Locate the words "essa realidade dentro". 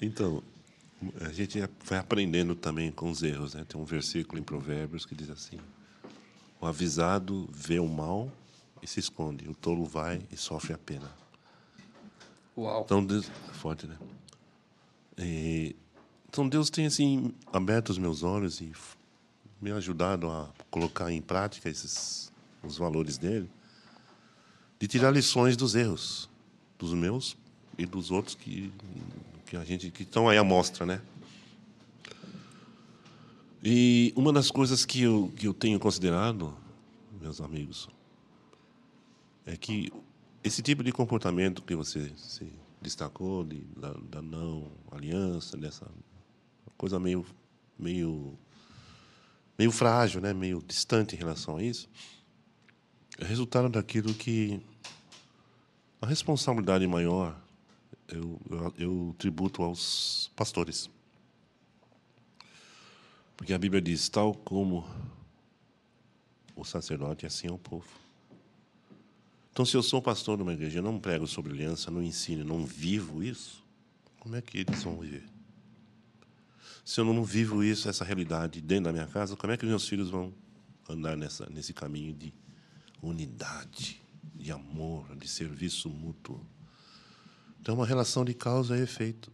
77.88-78.84